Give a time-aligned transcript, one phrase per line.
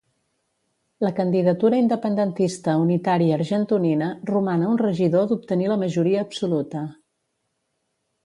[1.07, 6.81] La candidatura independentista unitària argentonina roman a un regidor d'obtenir la majoria absoluta.